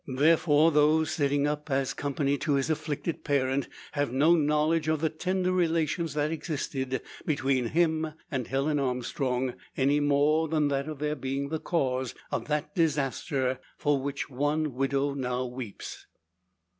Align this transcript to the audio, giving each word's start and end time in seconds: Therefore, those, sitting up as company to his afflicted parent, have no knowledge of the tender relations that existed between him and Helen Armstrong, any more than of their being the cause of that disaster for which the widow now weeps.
Therefore, 0.07 0.71
those, 0.71 1.11
sitting 1.11 1.45
up 1.45 1.69
as 1.69 1.93
company 1.93 2.35
to 2.39 2.53
his 2.55 2.71
afflicted 2.71 3.23
parent, 3.23 3.67
have 3.91 4.11
no 4.11 4.33
knowledge 4.35 4.87
of 4.87 4.99
the 4.99 5.11
tender 5.11 5.51
relations 5.51 6.15
that 6.15 6.31
existed 6.31 7.03
between 7.23 7.67
him 7.67 8.13
and 8.31 8.47
Helen 8.47 8.79
Armstrong, 8.79 9.53
any 9.77 9.99
more 9.99 10.47
than 10.47 10.71
of 10.71 10.97
their 10.97 11.13
being 11.15 11.49
the 11.49 11.59
cause 11.59 12.15
of 12.31 12.47
that 12.47 12.73
disaster 12.73 13.59
for 13.77 14.01
which 14.01 14.25
the 14.27 14.69
widow 14.73 15.13
now 15.13 15.45
weeps. 15.45 16.07